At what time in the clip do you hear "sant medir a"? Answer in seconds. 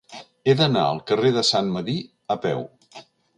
1.51-2.39